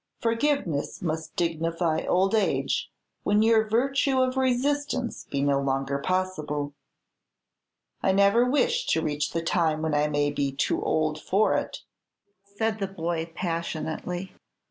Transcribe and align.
Forgiveness 0.19 0.99
must 1.03 1.35
dignify 1.35 2.07
old 2.07 2.33
age, 2.33 2.89
when 3.21 3.43
your 3.43 3.69
virtue 3.69 4.19
of 4.19 4.35
resistance 4.35 5.27
be 5.29 5.43
no 5.43 5.59
longer 5.61 5.99
possible." 5.99 6.73
"I 8.01 8.11
never 8.11 8.43
wish 8.43 8.87
to 8.87 9.01
reach 9.03 9.29
the 9.31 9.43
time 9.43 9.83
when 9.83 9.93
I 9.93 10.07
may 10.07 10.31
be 10.31 10.53
too 10.53 10.81
old 10.81 11.21
for 11.21 11.53
it," 11.55 11.83
said 12.43 12.79
the 12.79 12.87
boy, 12.87 13.31
passionately. 13.35 14.33